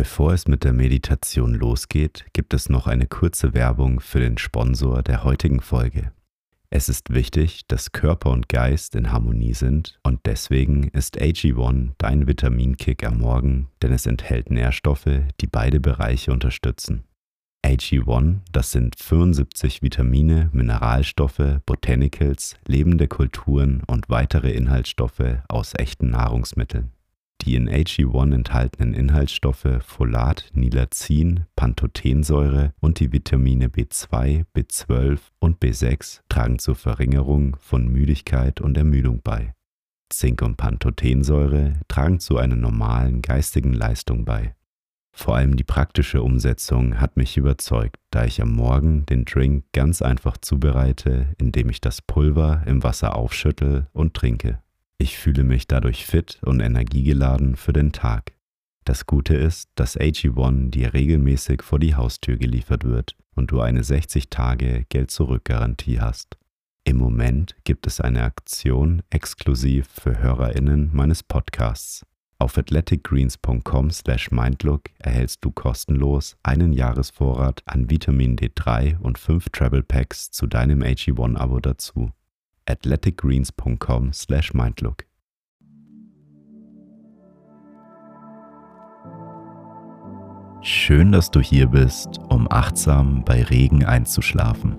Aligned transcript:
Bevor 0.00 0.32
es 0.32 0.48
mit 0.48 0.64
der 0.64 0.72
Meditation 0.72 1.52
losgeht, 1.52 2.24
gibt 2.32 2.54
es 2.54 2.70
noch 2.70 2.86
eine 2.86 3.06
kurze 3.06 3.52
Werbung 3.52 4.00
für 4.00 4.18
den 4.18 4.38
Sponsor 4.38 5.02
der 5.02 5.24
heutigen 5.24 5.60
Folge. 5.60 6.10
Es 6.70 6.88
ist 6.88 7.12
wichtig, 7.12 7.66
dass 7.68 7.92
Körper 7.92 8.30
und 8.30 8.48
Geist 8.48 8.94
in 8.94 9.12
Harmonie 9.12 9.52
sind 9.52 10.00
und 10.02 10.20
deswegen 10.24 10.84
ist 10.84 11.20
AG1 11.20 11.90
dein 11.98 12.26
Vitaminkick 12.26 13.04
am 13.04 13.18
Morgen, 13.18 13.68
denn 13.82 13.92
es 13.92 14.06
enthält 14.06 14.50
Nährstoffe, 14.50 15.20
die 15.38 15.46
beide 15.46 15.80
Bereiche 15.80 16.32
unterstützen. 16.32 17.04
AG1, 17.62 18.38
das 18.52 18.70
sind 18.70 18.96
75 18.96 19.82
Vitamine, 19.82 20.48
Mineralstoffe, 20.54 21.60
Botanicals, 21.66 22.56
lebende 22.66 23.06
Kulturen 23.06 23.82
und 23.86 24.08
weitere 24.08 24.52
Inhaltsstoffe 24.52 25.42
aus 25.46 25.74
echten 25.76 26.08
Nahrungsmitteln. 26.08 26.90
Die 27.42 27.54
in 27.54 27.70
AG1 27.70 28.34
enthaltenen 28.34 28.92
Inhaltsstoffe 28.92 29.78
Folat, 29.80 30.50
Nilazin, 30.52 31.46
Pantothensäure 31.56 32.74
und 32.80 33.00
die 33.00 33.12
Vitamine 33.12 33.68
B2, 33.68 34.44
B12 34.54 35.18
und 35.38 35.58
B6 35.58 36.20
tragen 36.28 36.58
zur 36.58 36.74
Verringerung 36.74 37.56
von 37.58 37.88
Müdigkeit 37.88 38.60
und 38.60 38.76
Ermüdung 38.76 39.22
bei. 39.24 39.54
Zink 40.10 40.42
und 40.42 40.56
Pantothensäure 40.56 41.80
tragen 41.88 42.20
zu 42.20 42.36
einer 42.36 42.56
normalen 42.56 43.22
geistigen 43.22 43.72
Leistung 43.72 44.24
bei. 44.24 44.54
Vor 45.12 45.36
allem 45.36 45.56
die 45.56 45.64
praktische 45.64 46.22
Umsetzung 46.22 47.00
hat 47.00 47.16
mich 47.16 47.36
überzeugt, 47.36 47.96
da 48.10 48.24
ich 48.24 48.40
am 48.42 48.52
Morgen 48.52 49.06
den 49.06 49.24
Drink 49.24 49.64
ganz 49.72 50.02
einfach 50.02 50.36
zubereite, 50.38 51.34
indem 51.38 51.70
ich 51.70 51.80
das 51.80 52.02
Pulver 52.02 52.62
im 52.66 52.82
Wasser 52.82 53.16
aufschüttel 53.16 53.86
und 53.92 54.14
trinke. 54.14 54.60
Ich 55.00 55.16
fühle 55.16 55.44
mich 55.44 55.66
dadurch 55.66 56.04
fit 56.04 56.38
und 56.42 56.60
energiegeladen 56.60 57.56
für 57.56 57.72
den 57.72 57.90
Tag. 57.90 58.34
Das 58.84 59.06
Gute 59.06 59.34
ist, 59.34 59.70
dass 59.74 59.98
AG1 59.98 60.72
dir 60.72 60.92
regelmäßig 60.92 61.62
vor 61.62 61.78
die 61.78 61.94
Haustür 61.94 62.36
geliefert 62.36 62.84
wird 62.84 63.16
und 63.34 63.50
du 63.50 63.62
eine 63.62 63.82
60 63.82 64.28
Tage 64.28 64.84
Geld-Zurück-Garantie 64.90 66.00
hast. 66.00 66.36
Im 66.84 66.98
Moment 66.98 67.56
gibt 67.64 67.86
es 67.86 68.02
eine 68.02 68.24
Aktion 68.24 69.02
exklusiv 69.08 69.88
für 69.88 70.18
HörerInnen 70.18 70.90
meines 70.92 71.22
Podcasts. 71.22 72.04
Auf 72.38 72.58
athleticgreens.com 72.58 73.90
slash 73.92 74.30
mindlook 74.30 74.90
erhältst 74.98 75.42
du 75.42 75.50
kostenlos 75.50 76.36
einen 76.42 76.74
Jahresvorrat 76.74 77.62
an 77.64 77.88
Vitamin 77.88 78.36
D3 78.36 78.98
und 78.98 79.16
5 79.16 79.48
Travel 79.48 79.82
Packs 79.82 80.30
zu 80.30 80.46
deinem 80.46 80.82
AG1-Abo 80.82 81.60
dazu 81.60 82.12
athleticgreens.com 82.66 84.12
slash 84.12 84.54
mindlook. 84.54 85.04
Schön, 90.62 91.10
dass 91.12 91.30
du 91.30 91.40
hier 91.40 91.68
bist, 91.68 92.18
um 92.28 92.46
achtsam 92.50 93.24
bei 93.24 93.42
Regen 93.42 93.84
einzuschlafen. 93.84 94.78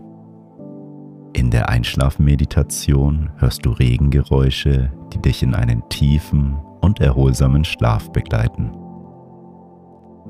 In 1.34 1.50
der 1.50 1.70
Einschlafmeditation 1.70 3.32
hörst 3.38 3.66
du 3.66 3.72
Regengeräusche, 3.72 4.92
die 5.12 5.22
dich 5.22 5.42
in 5.42 5.56
einen 5.56 5.82
tiefen 5.90 6.56
und 6.82 7.00
erholsamen 7.00 7.64
Schlaf 7.64 8.12
begleiten. 8.12 8.72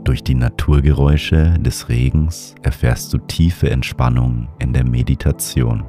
Durch 0.03 0.23
die 0.23 0.35
Naturgeräusche 0.35 1.59
des 1.59 1.89
Regens 1.89 2.55
erfährst 2.61 3.13
du 3.13 3.17
tiefe 3.17 3.69
Entspannung 3.69 4.47
in 4.59 4.73
der 4.73 4.85
Meditation. 4.85 5.83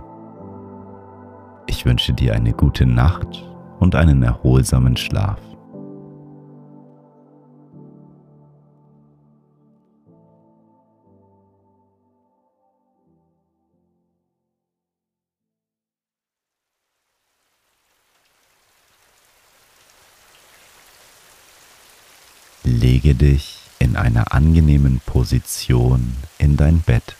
Ich 1.66 1.84
wünsche 1.84 2.12
dir 2.12 2.34
eine 2.34 2.52
gute 2.52 2.86
Nacht 2.86 3.44
und 3.80 3.94
einen 3.94 4.22
erholsamen 4.22 4.96
Schlaf. 4.96 5.38
Lege 22.64 23.14
dich 23.14 23.58
in 23.80 23.96
einer 23.96 24.32
angenehmen 24.32 25.00
Position 25.04 26.14
in 26.38 26.56
dein 26.56 26.80
Bett. 26.80 27.16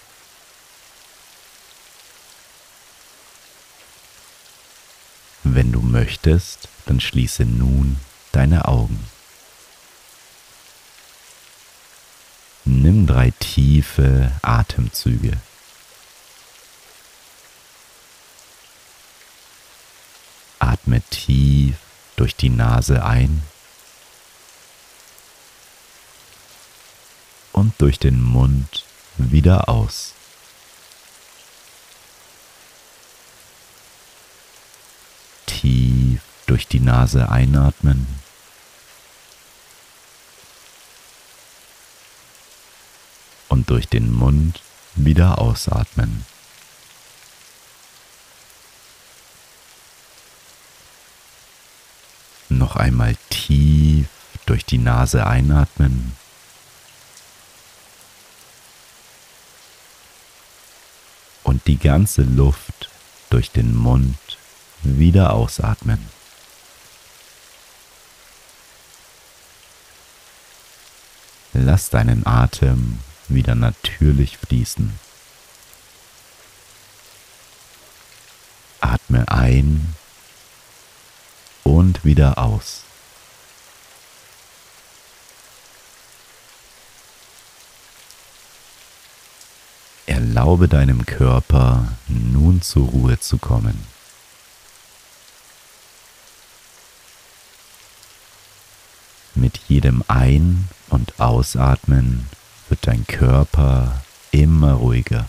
Wenn 5.43 5.73
du 5.73 5.82
möchtest, 5.93 6.69
dann 6.87 7.01
schließe 7.01 7.45
nun 7.45 8.01
deine 8.33 8.67
Augen. 8.67 8.99
Nimm 12.65 13.07
drei 13.07 13.33
tiefe 13.39 14.33
Atemzüge. 14.43 15.37
Atme 20.59 21.03
tief 21.11 21.77
durch 22.17 22.35
die 22.35 22.51
Nase 22.51 23.05
ein 23.05 23.43
und 27.53 27.75
durch 27.79 27.99
den 27.99 28.21
Mund 28.23 28.85
wieder 29.19 29.69
aus. 29.69 30.15
tief 35.63 36.21
durch 36.53 36.69
die 36.69 36.81
Nase 36.81 37.31
einatmen. 37.31 38.07
Und 43.49 43.71
durch 43.71 43.89
den 43.89 44.13
Mund 44.13 44.61
wieder 44.95 45.39
ausatmen. 45.39 46.27
Noch 52.51 52.77
einmal 52.77 53.17
tief 53.31 54.09
durch 54.45 54.67
die 54.67 54.77
Nase 54.77 55.27
einatmen. 55.27 56.15
Und 61.45 61.67
die 61.67 61.79
ganze 61.79 62.21
Luft 62.21 62.91
durch 63.31 63.51
den 63.51 63.75
Mund 63.75 64.19
wieder 64.83 65.33
ausatmen. 65.33 66.22
Lass 71.65 71.91
deinen 71.91 72.27
Atem 72.27 72.99
wieder 73.29 73.55
natürlich 73.55 74.37
fließen. 74.37 74.99
Atme 78.81 79.31
ein 79.31 79.95
und 81.63 82.05
wieder 82.05 82.39
aus. 82.39 82.83
Erlaube 90.07 90.67
deinem 90.67 91.07
Körper 91.07 91.93
nun 92.09 92.61
zur 92.61 92.89
Ruhe 92.89 93.21
zu 93.21 93.39
kommen. 93.39 93.92
Mit 99.43 99.59
jedem 99.67 100.05
Ein- 100.07 100.69
und 100.89 101.19
Ausatmen 101.19 102.29
wird 102.69 102.87
dein 102.87 103.05
Körper 103.09 104.01
immer 104.31 104.75
ruhiger. 104.75 105.29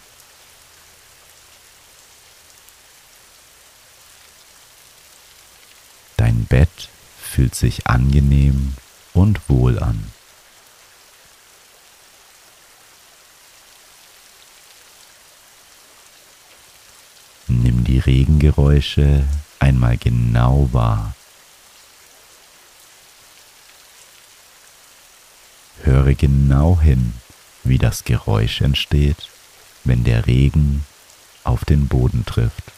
Dein 6.16 6.46
Bett 6.46 6.90
fühlt 7.20 7.56
sich 7.56 7.88
angenehm 7.88 8.76
und 9.16 9.50
wohl 9.50 9.80
an. 9.80 10.12
Nimm 17.48 17.84
die 17.84 17.98
Regengeräusche 17.98 19.24
einmal 19.58 19.98
genau 19.98 20.70
wahr. 20.72 21.16
Höre 25.84 26.14
genau 26.14 26.80
hin, 26.80 27.14
wie 27.64 27.78
das 27.78 28.06
Geräusch 28.06 28.62
entsteht, 28.62 29.30
wenn 29.84 30.04
der 30.04 30.28
Regen 30.28 30.86
auf 31.44 31.66
den 31.66 31.88
Boden 31.88 32.26
trifft. 32.26 32.72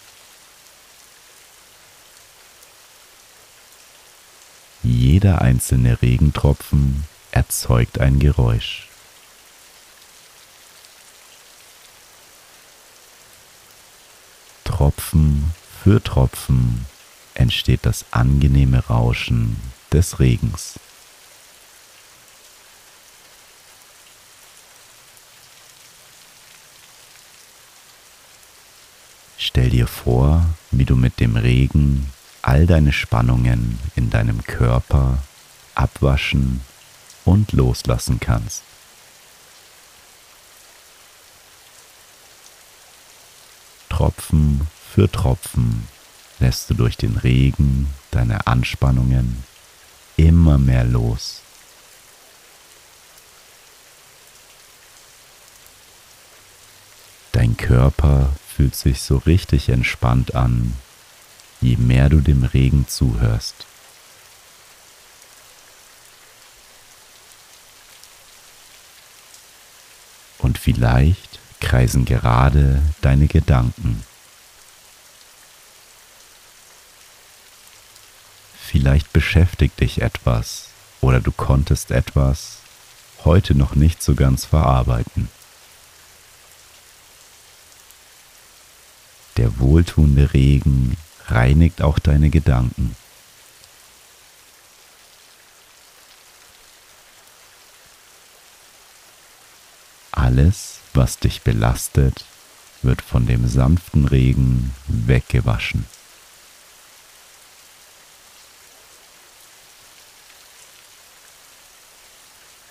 Jeder 4.81 5.41
einzelne 5.41 6.01
Regentropfen 6.01 7.05
erzeugt 7.31 7.99
ein 7.99 8.19
Geräusch. 8.19 8.87
Tropfen 14.63 15.51
für 15.83 16.01
Tropfen 16.03 16.85
entsteht 17.35 17.81
das 17.83 18.05
angenehme 18.11 18.79
Rauschen 18.85 19.57
des 19.91 20.19
Regens. 20.19 20.79
Stell 29.47 29.69
dir 29.69 29.85
vor, 29.85 30.43
wie 30.71 30.85
du 30.85 30.95
mit 30.95 31.19
dem 31.19 31.35
Regen 31.35 32.11
all 32.41 32.65
deine 32.65 32.91
Spannungen 32.91 33.77
in 33.95 34.09
deinem 34.09 34.43
Körper 34.43 35.19
abwaschen 35.75 36.61
und 37.25 37.51
loslassen 37.51 38.19
kannst. 38.19 38.63
Tropfen 43.87 44.65
für 44.91 45.11
Tropfen 45.11 45.87
lässt 46.39 46.71
du 46.71 46.73
durch 46.73 46.97
den 46.97 47.15
Regen 47.15 47.93
deine 48.09 48.47
Anspannungen 48.47 49.43
immer 50.17 50.57
mehr 50.57 50.85
los. 50.85 51.41
Dein 57.31 57.55
Körper 57.55 58.33
fühlt 58.55 58.75
sich 58.75 59.01
so 59.01 59.17
richtig 59.17 59.67
entspannt 59.67 60.33
an, 60.33 60.73
je 61.59 61.75
mehr 61.75 62.07
du 62.07 62.21
dem 62.21 62.43
Regen 62.43 62.87
zuhörst. 62.87 63.65
Und 70.37 70.57
vielleicht 70.57 71.39
kreisen 71.59 72.05
gerade 72.05 72.81
deine 73.01 73.27
Gedanken. 73.27 74.03
Vielleicht 78.57 79.11
beschäftigt 79.11 79.79
dich 79.81 80.01
etwas 80.01 80.69
oder 81.01 81.19
du 81.19 81.31
konntest 81.33 81.91
etwas 81.91 82.59
heute 83.25 83.53
noch 83.53 83.75
nicht 83.75 84.01
so 84.01 84.15
ganz 84.15 84.45
verarbeiten. 84.45 85.29
Der 89.37 89.59
wohltuende 89.59 90.33
Regen 90.33 90.95
reinigt 91.27 91.81
auch 91.81 91.99
deine 91.99 92.29
Gedanken. 92.29 92.95
Alles, 100.11 100.79
was 100.93 101.19
dich 101.19 101.41
belastet, 101.41 102.25
wird 102.81 103.01
von 103.01 103.27
dem 103.27 103.47
sanften 103.47 104.05
Regen 104.05 104.73
weggewaschen. 104.87 105.85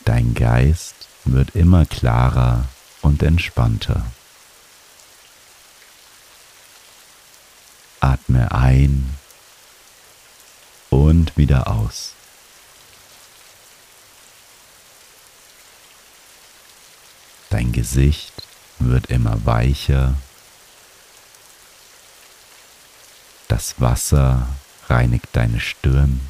Dein 0.04 0.34
Geist 0.34 1.08
wird 1.24 1.54
immer 1.54 1.84
klarer 1.86 2.66
und 3.02 3.22
entspannter. 3.22 4.06
Atme 8.34 8.50
ein 8.50 9.16
und 10.90 11.36
wieder 11.36 11.68
aus. 11.68 12.14
Dein 17.50 17.70
Gesicht 17.72 18.32
wird 18.80 19.06
immer 19.06 19.44
weicher. 19.46 20.14
Das 23.46 23.80
Wasser 23.80 24.48
reinigt 24.88 25.28
deine 25.32 25.60
Stirn. 25.60 26.20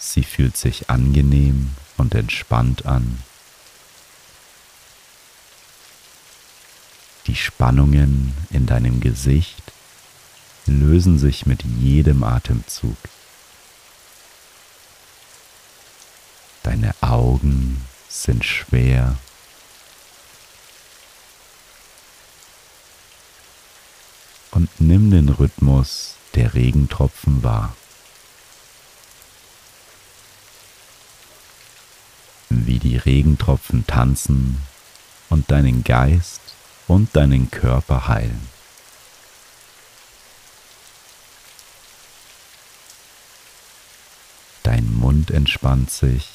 Sie 0.00 0.24
fühlt 0.24 0.56
sich 0.56 0.90
angenehm 0.90 1.70
und 1.96 2.14
entspannt 2.14 2.86
an. 2.86 3.22
Die 7.32 7.38
Spannungen 7.38 8.34
in 8.50 8.66
deinem 8.66 9.00
Gesicht 9.00 9.72
lösen 10.66 11.18
sich 11.18 11.46
mit 11.46 11.62
jedem 11.62 12.24
Atemzug. 12.24 12.98
Deine 16.62 16.94
Augen 17.00 17.80
sind 18.06 18.44
schwer. 18.44 19.16
Und 24.50 24.68
nimm 24.78 25.10
den 25.10 25.30
Rhythmus 25.30 26.16
der 26.34 26.52
Regentropfen 26.52 27.42
wahr. 27.42 27.74
Wie 32.50 32.78
die 32.78 32.98
Regentropfen 32.98 33.86
tanzen 33.86 34.60
und 35.30 35.50
deinen 35.50 35.82
Geist 35.82 36.41
und 36.88 37.14
deinen 37.16 37.50
Körper 37.50 38.08
heilen. 38.08 38.48
Dein 44.62 44.92
Mund 44.94 45.30
entspannt 45.30 45.90
sich. 45.90 46.28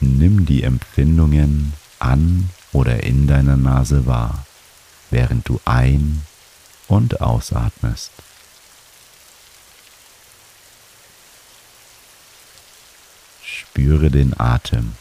Nimm 0.00 0.46
die 0.46 0.62
Empfindungen 0.62 1.74
an 1.98 2.50
oder 2.72 3.02
in 3.02 3.26
deiner 3.26 3.56
Nase 3.56 4.06
wahr, 4.06 4.46
während 5.10 5.48
du 5.48 5.60
ein- 5.64 6.22
und 6.88 7.20
ausatmest. 7.20 8.10
Spüre 13.90 14.08
den 14.08 14.38
Atem. 14.38 14.92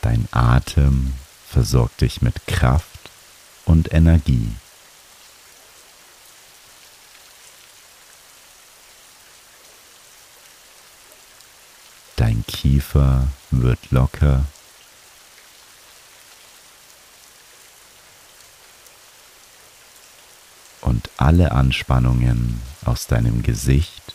Dein 0.00 0.26
Atem 0.30 1.12
versorgt 1.46 2.00
dich 2.00 2.22
mit 2.22 2.46
Kraft 2.46 3.10
und 3.66 3.92
Energie. 3.92 4.50
Dein 12.16 12.42
Kiefer 12.46 13.28
wird 13.50 13.90
locker 13.90 14.46
und 21.00 21.10
alle 21.16 21.52
Anspannungen 21.52 22.60
aus 22.84 23.06
deinem 23.06 23.42
Gesicht 23.42 24.12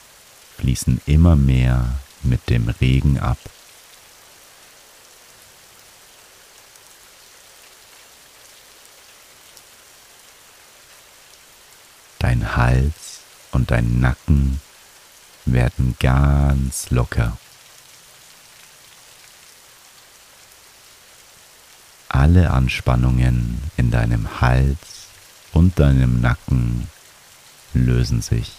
fließen 0.58 1.02
immer 1.08 1.36
mehr 1.36 1.96
mit 2.22 2.48
dem 2.48 2.70
Regen 2.70 3.18
ab. 3.18 3.40
Dein 12.20 12.56
Hals 12.56 13.22
und 13.52 13.72
dein 13.72 14.00
Nacken 14.00 14.62
werden 15.46 15.96
ganz 16.00 16.92
locker. 16.92 17.36
Alle 22.10 22.52
Anspannungen 22.52 23.60
in 23.76 23.90
deinem 23.90 24.40
Hals 24.40 24.96
und 25.56 25.80
deinem 25.80 26.20
Nacken 26.20 26.90
lösen 27.74 28.22
sich. 28.22 28.52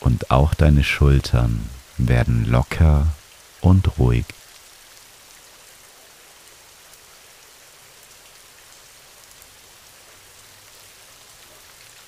Und 0.00 0.32
auch 0.32 0.52
deine 0.54 0.82
Schultern 0.82 1.70
werden 1.96 2.44
locker 2.44 3.06
und 3.60 3.98
ruhig. 3.98 4.26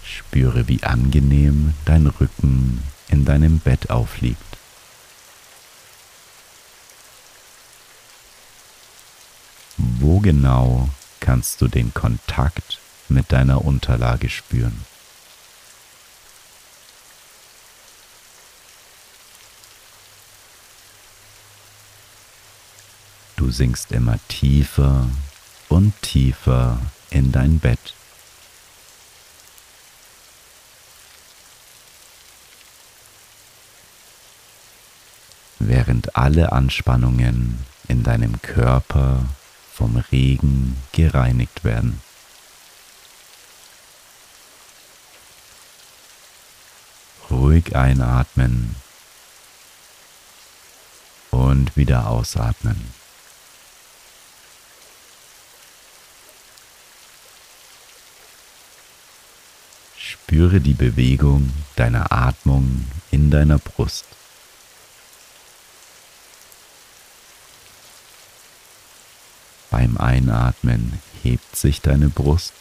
Spüre, 0.03 0.67
wie 0.67 0.83
angenehm 0.83 1.75
dein 1.85 2.09
Rücken 2.09 2.83
in 3.09 3.25
deinem 3.25 3.61
Bett 3.61 3.91
aufliegt. 3.91 4.54
Wo 10.07 10.21
genau 10.21 10.91
kannst 11.21 11.63
du 11.63 11.67
den 11.67 11.95
Kontakt 11.95 12.79
mit 13.09 13.33
deiner 13.33 13.65
Unterlage 13.65 14.29
spüren? 14.29 14.85
Du 23.37 23.51
sinkst 23.51 23.93
immer 23.93 24.19
tiefer 24.29 25.09
und 25.71 25.95
tiefer 26.03 26.79
in 27.09 27.33
dein 27.33 27.59
Bett. 27.59 27.95
während 35.61 36.15
alle 36.15 36.53
Anspannungen 36.53 37.65
in 37.89 38.03
deinem 38.03 38.43
Körper 38.43 39.25
vom 39.75 39.97
Regen 39.97 40.77
gereinigt 40.93 41.65
werden. 41.65 42.01
Ruhig 47.29 47.75
einatmen 47.75 48.77
und 51.33 51.77
wieder 51.77 52.09
ausatmen. 52.09 52.77
Spüre 59.99 60.61
die 60.61 60.75
Bewegung 60.75 61.51
deiner 61.75 62.13
Atmung 62.13 62.87
in 63.11 63.31
deiner 63.31 63.59
Brust. 63.59 64.07
Beim 69.77 69.97
Einatmen 69.97 71.01
hebt 71.25 71.57
sich 71.57 71.81
deine 71.81 72.09
Brust 72.09 72.53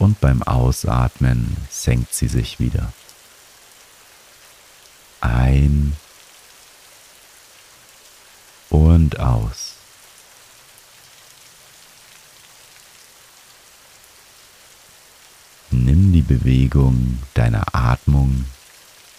und 0.00 0.20
beim 0.20 0.42
Ausatmen 0.42 1.56
senkt 1.70 2.12
sie 2.12 2.26
sich 2.26 2.58
wieder. 2.58 2.92
Ein 5.20 5.96
und 8.68 9.20
aus. 9.20 9.74
Nimm 15.70 16.12
die 16.12 16.22
Bewegung 16.22 17.22
deiner 17.34 17.62
Atmung 17.72 18.44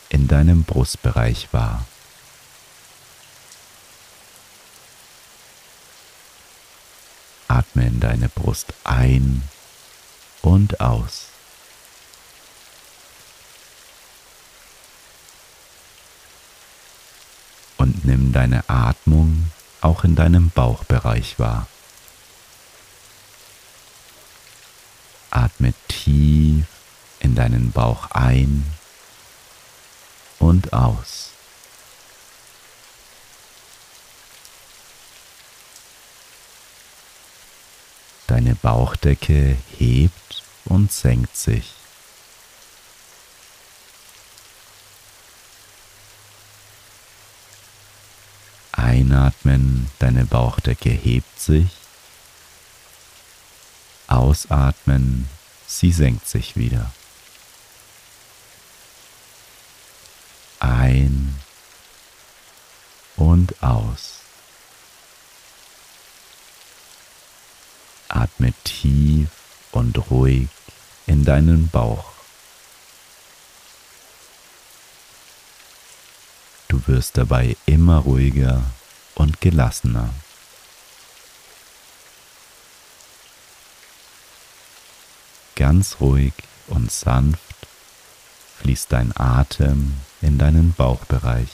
in 0.09 0.27
deinem 0.27 0.65
Brustbereich 0.65 1.47
wahr. 1.53 1.85
Atme 7.55 7.87
in 7.87 8.01
deine 8.01 8.27
Brust 8.27 8.73
ein 8.83 9.41
und 10.41 10.81
aus. 10.81 11.27
Und 17.77 18.03
nimm 18.03 18.33
deine 18.33 18.67
Atmung 18.67 19.51
auch 19.79 20.03
in 20.03 20.15
deinem 20.15 20.49
Bauchbereich 20.49 21.39
wahr. 21.39 21.67
Atme 25.31 25.73
tief 25.87 26.65
in 27.19 27.35
deinen 27.35 27.71
Bauch 27.71 28.11
ein 28.11 28.65
und 30.39 30.73
aus. 30.73 31.34
Deine 38.35 38.53
Bauchdecke 38.53 39.55
hebt 39.77 40.43
und 40.65 40.91
senkt 40.91 41.37
sich. 41.37 41.71
Einatmen, 48.73 49.89
deine 49.99 50.25
Bauchdecke 50.25 50.89
hebt 50.89 51.39
sich. 51.39 51.69
Ausatmen, 54.07 55.29
sie 55.65 55.93
senkt 55.93 56.27
sich 56.27 56.57
wieder. 56.57 56.91
Ein 60.59 61.39
und 63.15 63.63
aus. 63.63 64.24
Atme 68.35 68.53
tief 68.65 69.29
und 69.71 70.11
ruhig 70.11 70.49
in 71.07 71.23
deinen 71.23 71.69
Bauch. 71.69 72.11
Du 76.67 76.81
wirst 76.87 77.17
dabei 77.17 77.55
immer 77.65 77.99
ruhiger 77.99 78.61
und 79.15 79.39
gelassener. 79.39 80.09
Ganz 85.55 85.97
ruhig 86.01 86.33
und 86.67 86.91
sanft 86.91 87.39
fließt 88.59 88.91
dein 88.91 89.15
Atem 89.15 89.93
in 90.21 90.37
deinen 90.37 90.73
Bauchbereich. 90.73 91.49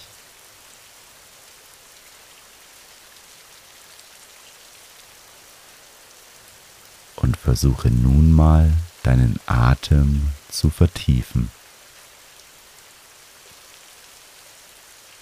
und 7.22 7.41
versuche 7.52 7.90
nun 7.90 8.32
mal 8.32 8.72
deinen 9.04 9.38
Atem 9.46 10.32
zu 10.50 10.70
vertiefen. 10.70 11.52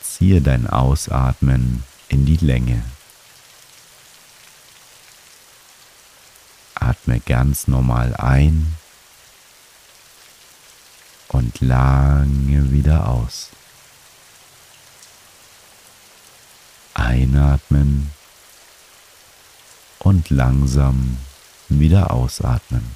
Ziehe 0.03 0.39
dein 0.39 0.67
Ausatmen 0.67 1.83
in 2.07 2.27
die 2.27 2.37
Länge. 2.37 2.83
Atme 6.75 7.19
ganz 7.19 7.67
normal 7.67 8.15
ein 8.15 8.75
und 11.29 11.61
lange 11.61 12.71
wieder 12.71 13.07
aus. 13.07 13.49
Einatmen 16.93 18.11
und 19.97 20.29
langsam 20.29 21.17
wieder 21.69 22.11
ausatmen. 22.11 22.95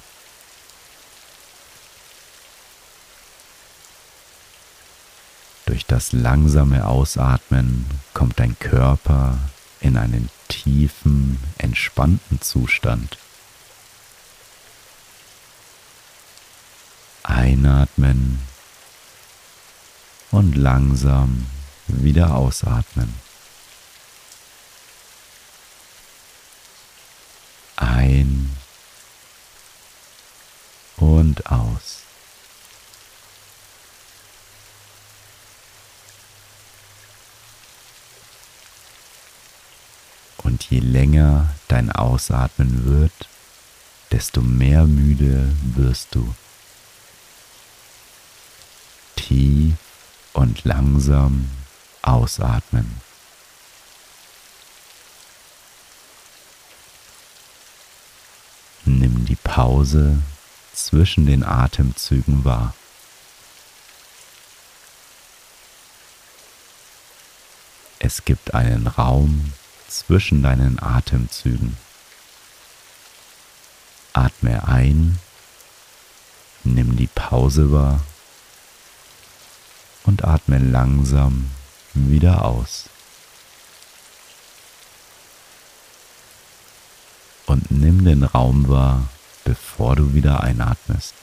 Durch 5.66 5.86
das 5.86 6.12
langsame 6.12 6.86
Ausatmen 6.86 7.86
kommt 8.12 8.38
dein 8.38 8.58
Körper 8.58 9.38
in 9.80 9.96
einen 9.96 10.28
tiefen, 10.48 11.38
entspannten 11.58 12.40
Zustand. 12.40 13.18
Einatmen 17.22 18.40
und 20.30 20.56
langsam 20.56 21.46
wieder 21.86 22.34
ausatmen. 22.34 23.14
Ein 27.76 28.54
und 31.34 31.50
aus. 31.50 32.02
Und 40.38 40.62
je 40.70 40.78
länger 40.78 41.54
dein 41.68 41.90
Ausatmen 41.90 42.84
wird, 42.84 43.28
desto 44.12 44.42
mehr 44.42 44.84
müde 44.84 45.50
wirst 45.74 46.14
du. 46.14 46.34
Tief 49.16 49.74
und 50.34 50.64
langsam 50.64 51.48
ausatmen. 52.02 53.00
Nimm 58.84 59.24
die 59.24 59.36
Pause 59.36 60.18
zwischen 60.74 61.26
den 61.26 61.44
Atemzügen 61.44 62.44
wahr. 62.44 62.74
Es 67.98 68.24
gibt 68.24 68.54
einen 68.54 68.86
Raum 68.86 69.52
zwischen 69.88 70.42
deinen 70.42 70.82
Atemzügen. 70.82 71.76
Atme 74.12 74.68
ein, 74.68 75.18
nimm 76.64 76.96
die 76.96 77.06
Pause 77.06 77.72
wahr 77.72 78.00
und 80.04 80.24
atme 80.24 80.58
langsam 80.58 81.50
wieder 81.94 82.44
aus. 82.44 82.90
Und 87.46 87.70
nimm 87.70 88.04
den 88.04 88.22
Raum 88.22 88.68
wahr 88.68 89.08
bevor 89.44 89.96
du 89.96 90.14
wieder 90.14 90.42
einatmest. 90.42 91.14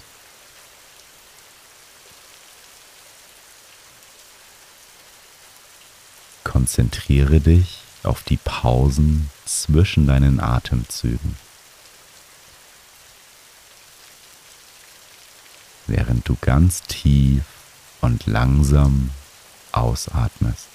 Konzentriere 6.43 7.39
dich 7.39 7.79
auf 8.03 8.23
die 8.23 8.37
Pausen 8.37 9.29
zwischen 9.45 10.07
deinen 10.07 10.39
Atemzügen. 10.39 11.35
Während 15.87 16.27
du 16.27 16.37
ganz 16.39 16.83
tief 16.83 17.43
und 18.01 18.25
langsam 18.25 19.11
ausatmest. 19.71 20.67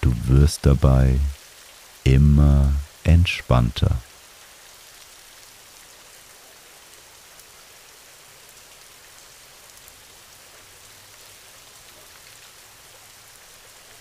Du 0.00 0.14
wirst 0.40 0.66
dabei 0.66 1.18
immer 2.04 2.72
entspannter. 3.02 3.96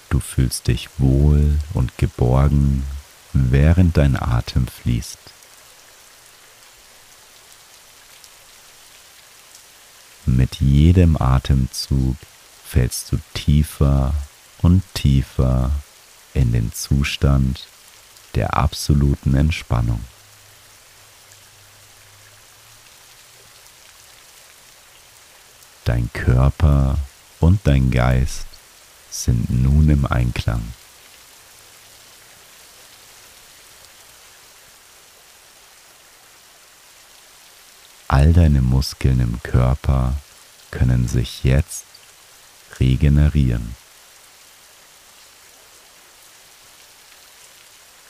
Du 0.10 0.20
fühlst 0.20 0.68
dich 0.68 0.90
wohl 1.00 1.58
und 1.74 1.98
geborgen, 1.98 2.86
während 3.34 3.98
dein 3.98 4.16
Atem 4.16 4.68
fließt. 4.68 5.18
Mit 10.28 10.62
jedem 10.62 11.20
Atemzug 11.20 12.16
fällst 12.64 13.12
du 13.12 13.18
tiefer 13.34 14.14
und 14.62 14.84
tiefer 14.94 15.72
in 16.34 16.52
den 16.52 16.72
Zustand 16.74 17.68
der 18.36 18.56
absoluten 18.56 19.36
Entspannung. 19.36 20.04
Dein 25.86 26.10
Körper 26.14 26.98
und 27.40 27.62
dein 27.64 27.92
Geist 27.92 28.46
sind 29.10 29.50
nun 29.50 29.90
im 29.90 30.06
Einklang. 30.06 30.62
All 38.10 38.34
deine 38.34 38.62
Muskeln 38.62 39.20
im 39.20 39.42
Körper 39.44 40.16
können 40.72 41.08
sich 41.08 41.44
jetzt 41.44 41.86
regenerieren. 42.80 43.76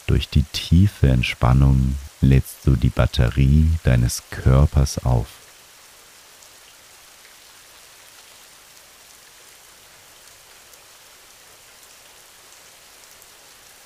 Durch 0.08 0.30
die 0.30 0.44
tiefe 0.44 1.10
Entspannung 1.10 1.96
lädst 2.22 2.66
du 2.66 2.78
die 2.78 2.90
Batterie 2.90 3.70
deines 3.84 4.24
Körpers 4.32 5.04
auf. 5.06 5.28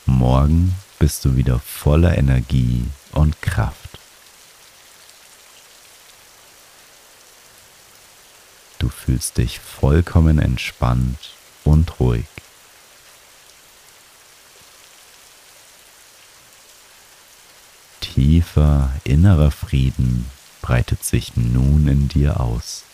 Morgen 0.05 0.75
bist 0.99 1.25
du 1.25 1.35
wieder 1.35 1.59
voller 1.59 2.15
Energie 2.15 2.85
und 3.13 3.41
Kraft. 3.41 3.97
Du 8.77 8.89
fühlst 8.89 9.37
dich 9.37 9.59
vollkommen 9.59 10.37
entspannt 10.37 11.31
und 11.63 11.99
ruhig. 11.99 12.25
Tiefer 18.41 18.89
innerer 19.03 19.51
Frieden 19.51 20.25
breitet 20.63 21.03
sich 21.03 21.37
nun 21.37 21.87
in 21.87 22.07
dir 22.07 22.39
aus. 22.39 22.85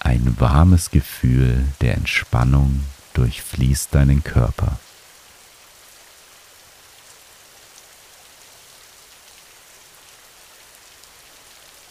Ein 0.00 0.38
warmes 0.38 0.90
Gefühl 0.90 1.64
der 1.80 1.94
Entspannung 1.94 2.84
durchfließt 3.14 3.94
deinen 3.94 4.22
Körper. 4.22 4.78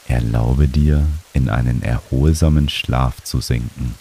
Erlaube 0.07 0.67
dir, 0.67 1.07
in 1.33 1.49
einen 1.49 1.81
erholsamen 1.81 2.69
Schlaf 2.69 3.23
zu 3.23 3.41
sinken. 3.41 3.95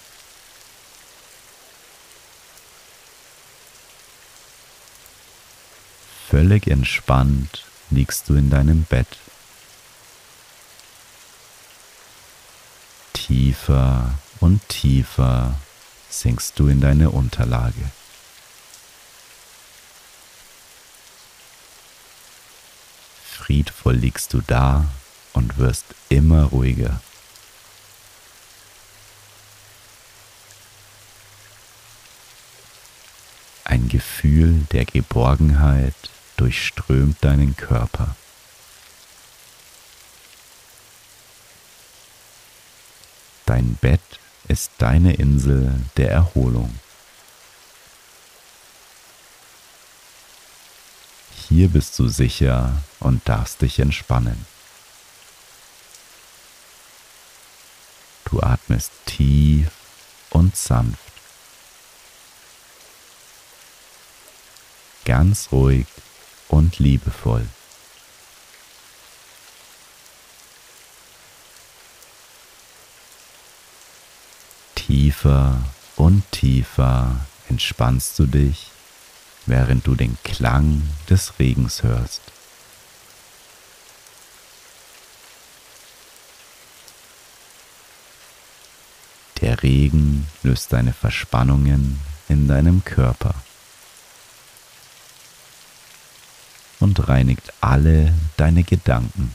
Völlig 6.36 6.66
entspannt 6.66 7.64
liegst 7.88 8.28
du 8.28 8.34
in 8.34 8.50
deinem 8.50 8.84
Bett. 8.84 9.06
Tiefer 13.14 14.12
und 14.40 14.60
tiefer 14.68 15.58
sinkst 16.10 16.58
du 16.58 16.68
in 16.68 16.82
deine 16.82 17.08
Unterlage. 17.08 17.90
Friedvoll 23.24 23.94
liegst 23.94 24.34
du 24.34 24.42
da 24.42 24.84
und 25.32 25.56
wirst 25.56 25.86
immer 26.10 26.44
ruhiger. 26.44 27.00
Ein 33.64 33.88
Gefühl 33.88 34.66
der 34.72 34.84
Geborgenheit 34.84 35.94
durchströmt 36.36 37.22
deinen 37.22 37.56
Körper. 37.56 38.16
Dein 43.46 43.76
Bett 43.76 44.00
ist 44.48 44.72
deine 44.78 45.14
Insel 45.14 45.80
der 45.96 46.10
Erholung. 46.10 46.78
Hier 51.48 51.68
bist 51.68 51.98
du 51.98 52.08
sicher 52.08 52.82
und 52.98 53.26
darfst 53.28 53.62
dich 53.62 53.78
entspannen. 53.78 54.46
Du 58.24 58.42
atmest 58.42 58.90
tief 59.06 59.70
und 60.30 60.56
sanft. 60.56 61.00
Ganz 65.04 65.52
ruhig 65.52 65.86
und 66.48 66.78
liebevoll. 66.78 67.46
Tiefer 74.74 75.62
und 75.96 76.22
tiefer 76.30 77.16
entspannst 77.48 78.18
du 78.18 78.26
dich, 78.26 78.70
während 79.46 79.86
du 79.86 79.94
den 79.94 80.16
Klang 80.22 80.82
des 81.10 81.38
Regens 81.38 81.82
hörst. 81.82 82.22
Der 89.40 89.62
Regen 89.62 90.26
löst 90.42 90.72
deine 90.72 90.92
Verspannungen 90.92 92.00
in 92.28 92.48
deinem 92.48 92.84
Körper. 92.84 93.34
Und 96.86 97.08
reinigt 97.08 97.52
alle 97.60 98.14
deine 98.36 98.62
Gedanken. 98.62 99.34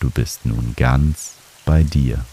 Du 0.00 0.08
bist 0.08 0.46
nun 0.46 0.74
ganz 0.74 1.32
bei 1.66 1.82
dir. 1.82 2.24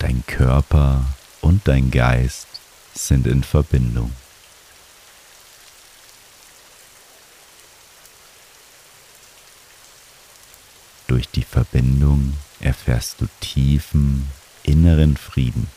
Dein 0.00 0.24
Körper 0.26 1.04
und 1.40 1.68
dein 1.68 1.92
Geist 1.92 2.48
sind 2.94 3.28
in 3.28 3.44
Verbindung. 3.44 4.10
Durch 11.14 11.28
die 11.28 11.44
Verbindung 11.44 12.36
erfährst 12.58 13.20
du 13.20 13.28
tiefen 13.38 14.28
inneren 14.64 15.16
Frieden. 15.16 15.68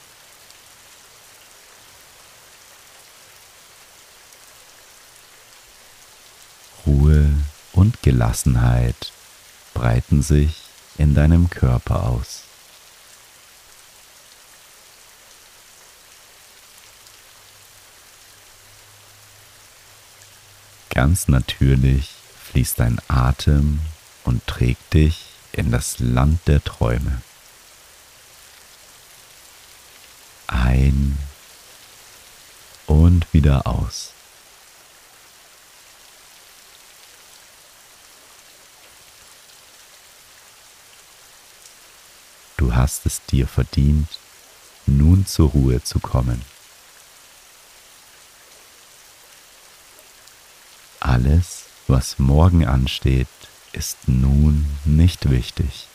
Ruhe 6.87 7.29
und 7.73 8.01
Gelassenheit 8.01 9.11
breiten 9.75 10.23
sich 10.23 10.55
in 10.97 11.13
deinem 11.13 11.51
Körper 11.51 12.07
aus. 12.07 12.41
Ganz 20.89 21.27
natürlich 21.27 22.15
fließt 22.43 22.79
dein 22.79 22.99
Atem 23.07 23.81
und 24.27 24.45
trägt 24.45 24.93
dich 24.93 25.25
in 25.53 25.71
das 25.71 25.99
Land 25.99 26.39
der 26.47 26.63
Träume. 26.63 27.21
Ein 30.47 31.17
und 32.85 33.33
wieder 33.33 33.65
aus. 33.65 34.11
hast 42.77 43.05
es 43.05 43.21
dir 43.25 43.47
verdient, 43.47 44.07
nun 44.85 45.25
zur 45.25 45.49
Ruhe 45.49 45.83
zu 45.83 45.99
kommen. 45.99 46.41
Alles, 51.01 51.63
was 51.87 52.19
morgen 52.19 52.65
ansteht, 52.65 53.27
ist 53.73 54.07
nun 54.07 54.65
nicht 54.85 55.29
wichtig. 55.29 55.87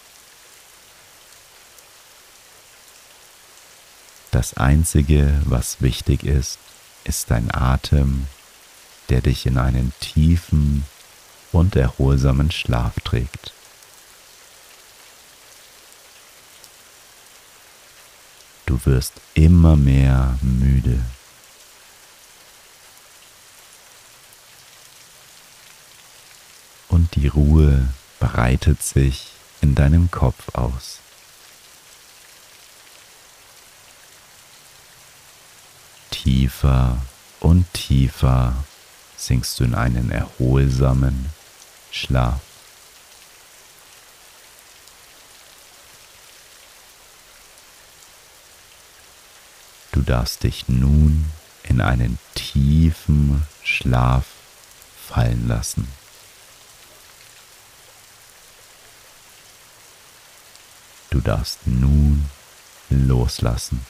Das 4.31 4.55
Einzige, 4.55 5.43
was 5.45 5.83
wichtig 5.83 6.25
ist, 6.25 6.59
ist 7.05 7.31
dein 7.31 7.55
Atem, 7.55 8.27
der 9.09 9.21
dich 9.21 9.47
in 9.47 9.59
einen 9.59 9.93
tiefen 10.01 10.85
und 11.53 11.77
erholsamen 11.77 12.51
Schlaf 12.51 12.95
trägt. 13.05 13.53
Du 18.65 18.81
wirst 18.87 19.13
immer 19.35 19.77
mehr 19.77 20.39
müde. 20.41 21.05
Die 27.15 27.29
Ruhe 27.29 27.89
breitet 28.21 28.83
sich 28.83 29.29
in 29.61 29.75
deinem 29.75 30.11
Kopf 30.11 30.55
aus. 30.55 30.99
Tiefer 36.11 36.99
und 37.41 37.67
tiefer 37.73 38.55
sinkst 39.17 39.59
du 39.59 39.65
in 39.65 39.75
einen 39.75 40.11
erholsamen 40.11 41.31
Schlaf. 41.91 42.41
Du 49.93 50.01
darfst 50.01 50.43
dich 50.43 50.69
nun 50.69 51.27
in 51.65 51.81
einen 51.81 52.19
tiefen 52.35 53.47
Schlaf 53.63 54.25
fallen 55.09 55.47
lassen. 55.47 55.87
Du 61.13 61.21
darfst 61.21 61.67
nun 61.67 62.25
loslassen. 62.89 63.85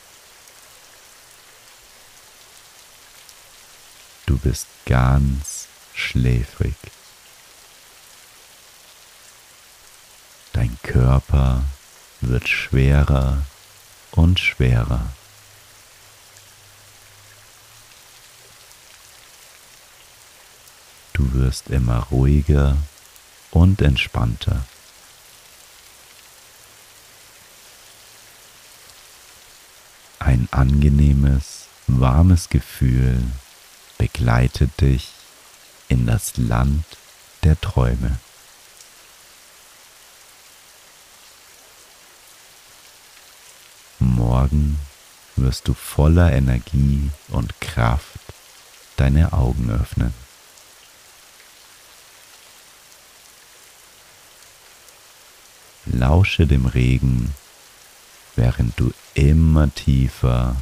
Du 4.27 4.37
bist 4.39 4.67
ganz 4.87 5.69
schläfrig. 5.95 6.75
Dein 10.53 10.77
Körper 10.83 11.63
wird 12.23 12.49
schwerer 12.49 13.47
und 14.11 14.41
schwerer. 14.41 15.13
Du 21.13 21.33
wirst 21.35 21.69
immer 21.69 22.01
ruhiger 22.11 22.77
und 23.53 23.81
entspannter. 23.81 24.67
Ein 30.33 30.49
angenehmes, 30.51 31.67
warmes 31.89 32.49
Gefühl 32.49 33.23
begleitet 33.99 34.81
dich 34.81 35.11
in 35.89 36.07
das 36.07 36.39
Land 36.39 36.87
der 37.43 37.61
Träume. 37.61 38.19
Morgen 43.99 44.79
wirst 45.37 45.69
du 45.69 45.75
voller 45.75 46.33
Energie 46.33 47.11
und 47.29 47.61
Kraft 47.61 48.19
deine 48.97 49.35
Augen 49.35 49.69
öffnen. 49.71 50.15
Lausche 55.85 56.47
dem 56.47 56.65
Regen, 56.65 57.35
während 58.37 58.79
du 58.79 58.93
immer 59.15 59.73
tiefer 59.75 60.57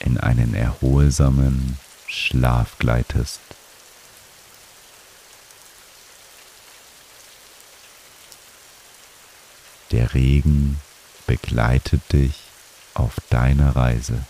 in 0.00 0.18
einen 0.18 0.54
erholsamen 0.54 1.78
Schlaf 2.06 2.78
gleitest. 2.78 3.40
Der 9.90 10.14
Regen 10.14 10.80
begleitet 11.26 12.12
dich 12.12 12.34
auf 12.94 13.16
deiner 13.28 13.76
Reise. 13.76 14.24